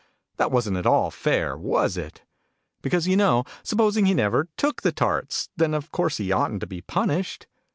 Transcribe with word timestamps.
That 0.37 0.49
wasn't 0.51 0.77
at 0.77 0.87
all 0.87 1.11
fair, 1.11 1.55
was 1.55 1.95
it? 1.95 2.23
Because, 2.81 3.07
you 3.07 3.15
know, 3.15 3.43
supposing 3.61 4.07
he 4.07 4.15
never 4.15 4.47
took 4.57 4.81
the 4.81 4.91
Tarts, 4.91 5.49
then 5.57 5.75
of 5.75 5.91
course 5.91 6.17
he 6.17 6.31
oughtn't 6.33 6.61
to 6.61 6.65
be 6.67 6.81
punished. 6.81 7.45